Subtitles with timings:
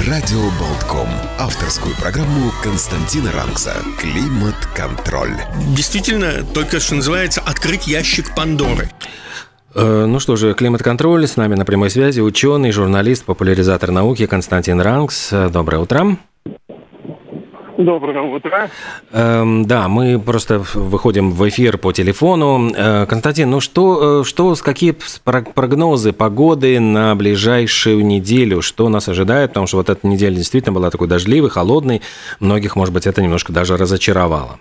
[0.00, 1.06] Радио Болтком.
[1.38, 5.36] Авторскую программу Константина Ранкса «Климат-контроль».
[5.76, 8.90] Действительно, только что называется «Открыть ящик Пандоры».
[9.74, 11.28] Э, Ну что же, климат-контроль.
[11.28, 15.28] С нами на прямой связи ученый, журналист, популяризатор науки Константин Ранкс.
[15.32, 16.16] Э, Доброе утро.
[17.86, 18.70] Доброе утро.
[19.12, 22.70] Эм, да, мы просто выходим в эфир по телефону.
[22.72, 28.62] Э, Константин, ну что, э, что, какие про- прогнозы погоды на ближайшую неделю?
[28.62, 29.50] Что нас ожидает?
[29.50, 32.02] Потому что вот эта неделя действительно была такой дождливой, холодной.
[32.38, 34.60] Многих, может быть, это немножко даже разочаровало.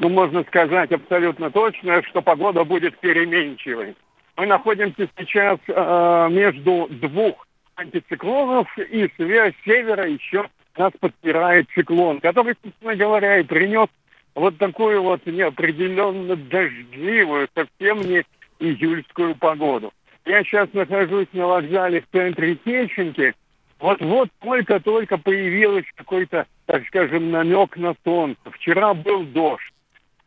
[0.00, 3.94] Ну, можно сказать абсолютно точно, что погода будет переменчивой.
[4.36, 7.46] Мы находимся сейчас э, между двух
[7.76, 10.46] антициклонов, и с ве- севера еще
[10.78, 13.88] нас подпирает циклон, который, собственно говоря, и принес
[14.34, 18.24] вот такую вот неопределенно дождливую, совсем не
[18.58, 19.92] июльскую погоду.
[20.24, 23.34] Я сейчас нахожусь на вокзале в центре Теченки.
[23.78, 28.40] Вот-вот только-только появился какой-то, так скажем, намек на солнце.
[28.52, 29.73] Вчера был дождь.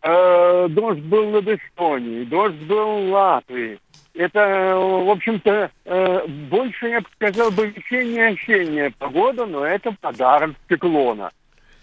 [0.03, 3.80] Э, дождь был над Эстонией, дождь был в Латвии.
[4.14, 11.31] Это, в общем-то, э, больше, я бы сказал, бы весенняя-осенняя погода, но это подарок циклона.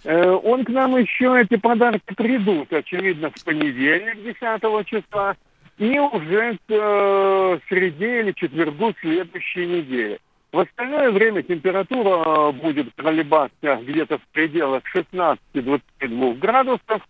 [0.05, 5.37] Э, Он к нам еще, эти подарки придут, очевидно, в понедельник, 10 числа,
[5.79, 10.19] и уже к э, среде или четвергу следующей недели.
[10.53, 17.03] В остальное время температура э, будет колебаться где-то в пределах 16-22 градусов,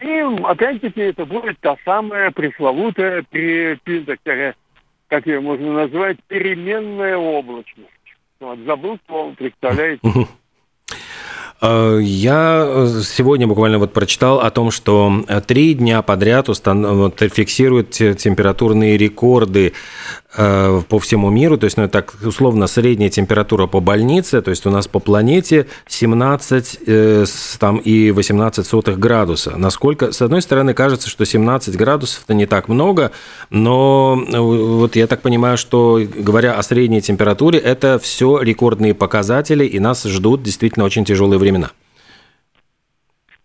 [0.00, 3.24] и опять-таки это будет та самая пресловутая,
[5.08, 7.88] как ее можно назвать, переменная облачность.
[8.40, 10.00] Вот, забыл слово, представляете?
[11.60, 16.84] Э, Я э, сегодня буквально вот прочитал о том, что э, три дня подряд устан...
[17.32, 19.72] фиксируют те- температурные рекорды
[20.36, 24.70] по всему миру, то есть, ну, так условно, средняя температура по больнице, то есть у
[24.70, 27.24] нас по планете 17 э,
[27.58, 29.56] там, и 18 сотых градуса.
[29.56, 33.10] Насколько, с одной стороны, кажется, что 17 градусов это не так много,
[33.48, 39.64] но э, вот я так понимаю, что говоря о средней температуре, это все рекордные показатели,
[39.64, 41.70] и нас ждут действительно очень тяжелые времена.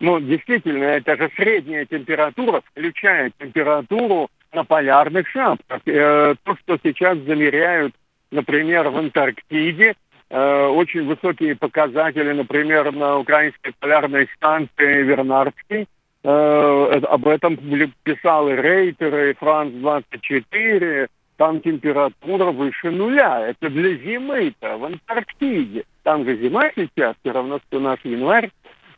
[0.02, 5.82] Ну, действительно, это же средняя температура, включая температуру на полярных шапках.
[5.86, 7.94] Э, то, что сейчас замеряют,
[8.32, 9.96] например, в Антарктиде,
[10.30, 15.88] э, очень высокие показатели, например, на украинской полярной станции Вернадский.
[16.24, 21.08] Э, об этом были- писал и Рейтер, и Франц-24.
[21.38, 23.48] Там температура выше нуля.
[23.48, 25.84] Это для зимы-то в Антарктиде.
[26.04, 28.50] Там же зима сейчас, все равно, что наш январь.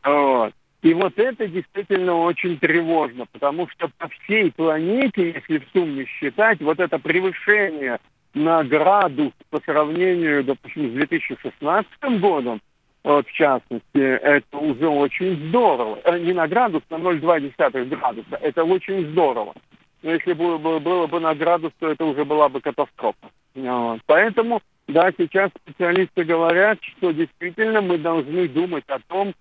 [0.03, 0.53] Вот.
[0.85, 6.61] И вот это действительно очень тревожно, потому что по всей планете, если в сумме считать,
[6.61, 7.97] вот это превышение
[8.35, 11.87] на градус по сравнению, допустим, с 2016
[12.19, 12.61] годом,
[13.03, 15.97] вот, в частности, это уже очень здорово.
[16.03, 18.35] Э, Не на градус, на 0,2 градуса.
[18.39, 19.55] Это очень здорово.
[20.03, 23.31] Но если было бы, было бы на градус, то это уже была бы катастрофа.
[23.55, 24.01] Вот.
[24.05, 29.33] Поэтому, да, сейчас специалисты говорят, что действительно мы должны думать о том,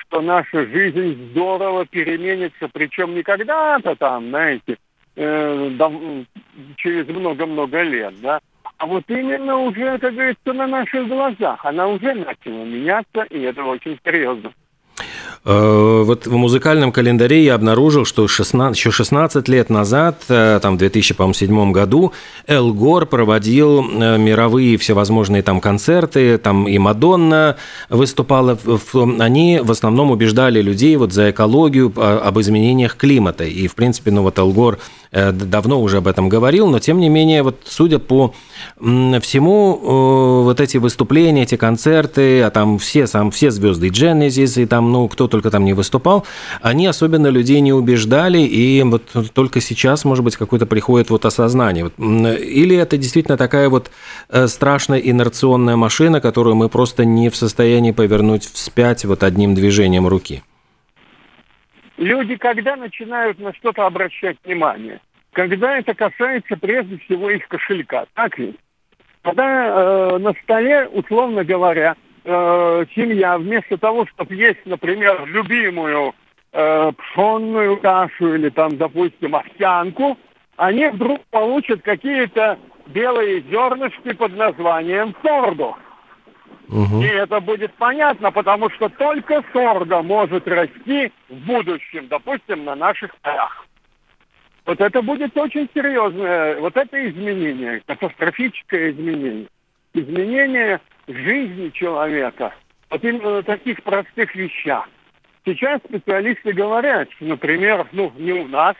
[0.00, 4.76] что наша жизнь здорово переменится, причем не когда-то там, знаете,
[5.16, 6.26] э, дав-
[6.76, 8.40] через много-много лет, да,
[8.78, 11.64] а вот именно уже, как говорится, на наших глазах.
[11.64, 14.52] Она уже начала меняться, и это очень серьезно.
[15.44, 20.74] Э, Вот в музыкальном календаре я обнаружил, что 16, еще 16 лет назад, э, там
[20.76, 22.12] в 2007 году,
[22.46, 27.56] Эл Гор проводил э, мировые всевозможные там концерты, там и Мадонна
[27.88, 28.58] выступала.
[29.18, 33.44] Они в основном убеждали людей вот за экологию, а- об изменениях климата.
[33.44, 34.78] И, в принципе, ну вот Эл Гор
[35.12, 38.34] давно уже об этом говорил, но тем не менее, вот судя по
[38.78, 44.66] всему, э, вот эти выступления, эти концерты, а там все, сам, все звезды, Genesis, и
[44.66, 46.24] там, ну, кто только там не выступал,
[46.60, 49.02] они особенно людей не убеждали, и вот
[49.32, 51.90] только сейчас, может быть, какое-то приходит вот осознание.
[51.98, 53.90] Или это действительно такая вот
[54.28, 60.06] э, страшная инерционная машина, которую мы просто не в состоянии повернуть вспять вот одним движением
[60.06, 60.42] руки?
[61.98, 65.00] Люди когда начинают на что-то обращать внимание?
[65.32, 68.56] Когда это касается прежде всего их кошелька, так ли?
[69.22, 69.66] Когда
[70.14, 76.14] э, на столе, условно говоря, э, семья вместо того, чтобы есть, например, любимую
[76.52, 80.16] э, пшенную кашу или там, допустим, овсянку,
[80.56, 85.74] они вдруг получат какие-то белые зернышки под названием сорго.
[86.68, 87.02] Угу.
[87.02, 93.14] И это будет понятно, потому что только сорго может расти в будущем, допустим, на наших
[93.16, 93.66] полях.
[94.66, 99.46] Вот это будет очень серьезное, вот это изменение, катастрофическое изменение.
[99.94, 102.52] Изменение жизни человека.
[102.90, 104.86] Вот именно на таких простых вещах.
[105.46, 108.76] Сейчас специалисты говорят, например, ну, не у нас,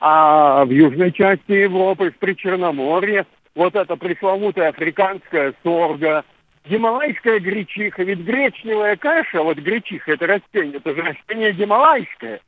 [0.00, 6.24] а в южной части Европы, в Причерноморье, вот эта пресловутая африканская сорга,
[6.68, 12.40] гималайская гречиха, ведь гречневая каша, вот гречиха, это растение, это же растение гималайское,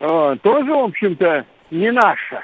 [0.00, 2.40] э, тоже, в общем-то, не наше.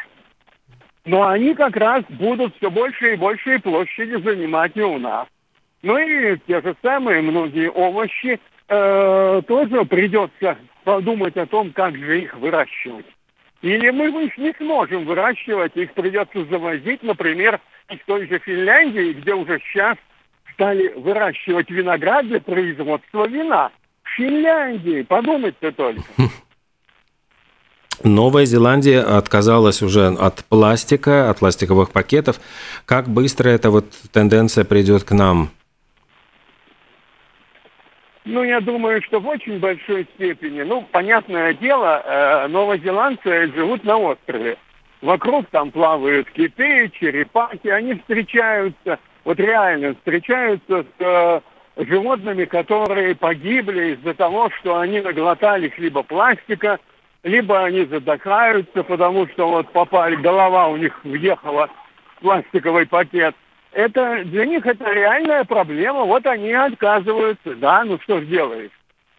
[1.05, 5.27] Но они как раз будут все больше и большие площади занимать и у нас.
[5.83, 8.39] Ну и те же самые многие овощи
[8.69, 13.07] э, тоже придется подумать о том, как же их выращивать.
[13.63, 17.61] Или мы их не сможем выращивать, их придется завозить, например,
[17.91, 19.97] из той же Финляндии, где уже сейчас
[20.63, 23.73] стали выращивать виноград для производства вина.
[24.05, 26.03] В Финляндии, подумайте только.
[28.05, 32.41] Новая Зеландия отказалась уже от пластика, от пластиковых пакетов.
[32.87, 35.51] Как быстро эта вот тенденция придет к нам?
[38.25, 40.63] Ну, я думаю, что в очень большой степени.
[40.63, 44.59] Ну, понятное дело, э, новозеландцы живут на острове.
[45.01, 51.41] Вокруг там плавают киты, черепахи, они встречаются, вот реально встречаются с э,
[51.77, 56.79] животными, которые погибли из-за того, что они наглотались либо пластика,
[57.23, 61.69] либо они задыхаются, потому что вот попали, голова у них въехала
[62.17, 63.35] в пластиковый пакет
[63.73, 66.05] это для них это реальная проблема.
[66.05, 68.71] Вот они отказываются, да, ну что ж делаешь.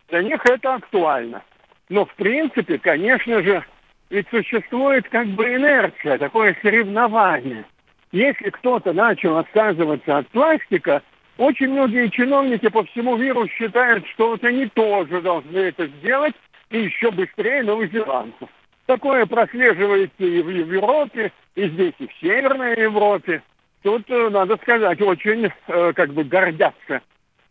[0.10, 1.42] Для них это актуально.
[1.90, 3.64] Но в принципе, конечно же,
[4.10, 7.66] ведь существует как бы инерция, такое соревнование.
[8.14, 11.02] Если кто-то начал отказываться от пластика,
[11.40, 16.36] очень многие чиновники по всему миру считают, что вот они тоже должны это сделать,
[16.70, 18.50] и еще быстрее новозеландцев.
[18.86, 23.42] Такое прослеживается и в Европе, и здесь, и в Северной Европе
[23.82, 27.02] тут, э, надо сказать, очень э, как бы гордятся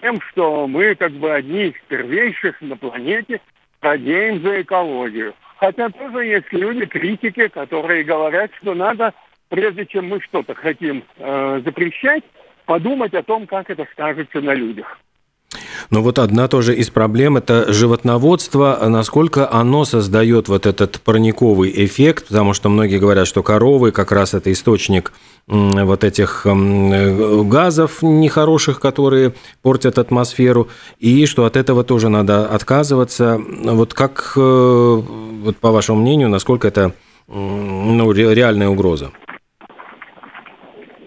[0.00, 3.40] тем, что мы как бы одни из первейших на планете
[3.80, 5.34] радеем за экологию.
[5.56, 9.12] Хотя тоже есть люди, критики, которые говорят, что надо,
[9.52, 12.24] прежде чем мы что-то хотим э, запрещать,
[12.64, 14.98] подумать о том, как это скажется на людях.
[15.90, 22.28] Но вот одна тоже из проблем– это животноводство, насколько оно создает вот этот парниковый эффект,
[22.28, 25.12] потому что многие говорят, что коровы как раз это источник
[25.46, 33.38] вот этих газов нехороших, которые портят атмосферу, и что от этого тоже надо отказываться.
[33.38, 36.94] Вот как, э, вот по вашему мнению, насколько это
[37.28, 39.10] ну, реальная угроза?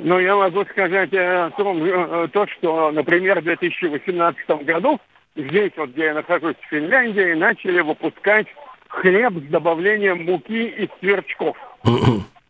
[0.06, 5.02] Ну, я могу сказать о том, э, то, что, например, в 2018 году
[5.36, 8.46] здесь, вот где я нахожусь, в Финляндии, начали выпускать
[8.88, 11.57] хлеб с добавлением муки из сверчков.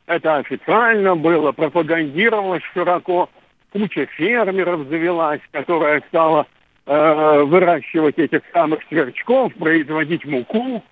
[0.06, 3.30] Это официально было, пропагандировалось широко.
[3.72, 6.48] Куча фермеров завелась, которая стала
[6.86, 10.84] э, выращивать этих самых сверчков, производить муку.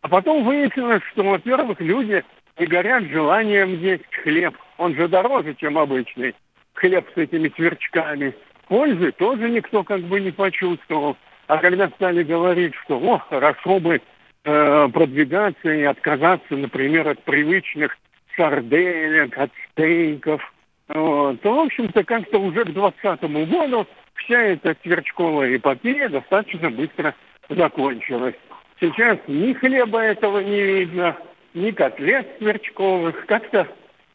[0.00, 2.24] А потом выяснилось, что, во-первых, люди
[2.58, 4.54] не горят желанием есть хлеб.
[4.78, 6.34] Он же дороже, чем обычный
[6.74, 8.34] хлеб с этими сверчками.
[8.68, 11.16] Пользы тоже никто как бы не почувствовал.
[11.46, 14.00] А когда стали говорить, что о, хорошо бы
[14.44, 17.96] э, продвигаться и отказаться, например, от привычных
[18.36, 20.42] сарделек, от стейков,
[20.88, 27.14] вот, то, в общем-то, как-то уже к 2020 году вся эта сверчковая эпопея достаточно быстро
[27.48, 28.34] закончилась.
[28.80, 31.16] Сейчас ни хлеба этого не видно,
[31.54, 33.26] ни котлет сверчковых.
[33.26, 33.66] Как-то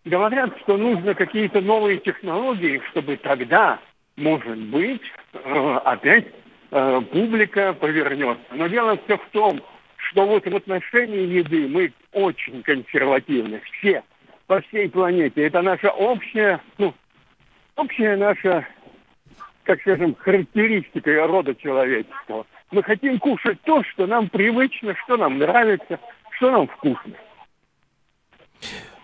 [0.05, 3.79] говорят, что нужно какие-то новые технологии, чтобы тогда,
[4.15, 5.01] может быть,
[5.33, 6.27] э, опять
[6.71, 8.43] э, публика повернется.
[8.51, 9.61] Но дело все в том,
[9.97, 14.03] что вот в отношении еды мы очень консервативны, все,
[14.47, 15.45] по всей планете.
[15.45, 16.93] Это наша общая, ну,
[17.75, 18.67] общая наша,
[19.63, 22.45] как скажем, характеристика рода человеческого.
[22.71, 25.99] Мы хотим кушать то, что нам привычно, что нам нравится,
[26.37, 27.13] что нам вкусно.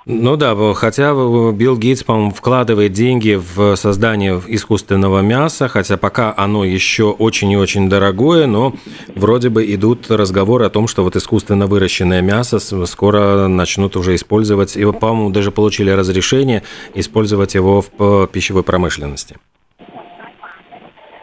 [0.09, 6.63] Ну да, хотя Билл Гейтс, по-моему, вкладывает деньги в создание искусственного мяса, хотя пока оно
[6.63, 8.71] еще очень и очень дорогое, но
[9.17, 14.77] вроде бы идут разговоры о том, что вот искусственно выращенное мясо скоро начнут уже использовать,
[14.77, 16.63] и, по-моему, даже получили разрешение
[16.95, 19.35] использовать его в пищевой промышленности.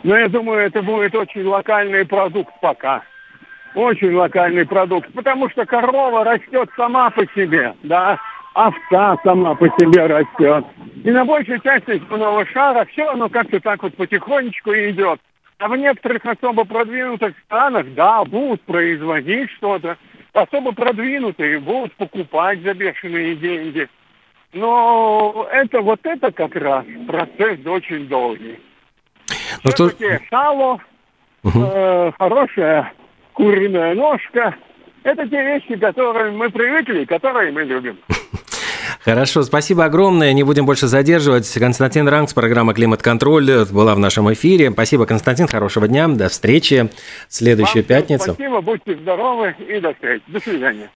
[0.02, 3.02] Но я думаю, это будет очень локальный продукт пока.
[3.74, 8.18] Очень локальный продукт, потому что корова растет сама по себе, да,
[8.54, 10.64] овца сама по себе растет.
[11.04, 15.20] И на большей части земного шара все оно как-то так вот потихонечку идет.
[15.58, 19.96] А в некоторых особо продвинутых странах, да, будут производить что-то.
[20.32, 23.88] Особо продвинутые будут покупать за бешеные деньги.
[24.52, 28.58] Но это вот это как раз процесс очень долгий.
[29.62, 30.80] Ну, Все-таки сало,
[31.42, 31.61] угу.
[31.61, 32.92] э, хорошая
[33.32, 34.56] куриная ножка.
[35.02, 37.99] Это те вещи, которые мы привыкли, которые мы любим.
[39.04, 40.32] Хорошо, спасибо огромное.
[40.32, 41.52] Не будем больше задерживать.
[41.52, 44.70] Константин Ранкс, программа «Климат-контроль» была в нашем эфире.
[44.70, 45.46] Спасибо, Константин.
[45.46, 46.08] Хорошего дня.
[46.08, 46.88] До встречи.
[47.28, 48.32] Следующую Вам пятницу.
[48.32, 50.23] Спасибо, будьте здоровы и до встречи.
[50.28, 50.90] До свидания.